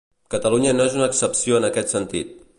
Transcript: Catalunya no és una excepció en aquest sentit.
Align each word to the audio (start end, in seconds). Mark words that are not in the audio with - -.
Catalunya 0.35 0.71
no 0.79 0.87
és 0.89 0.95
una 1.01 1.11
excepció 1.11 1.61
en 1.61 1.69
aquest 1.71 1.97
sentit. 1.97 2.39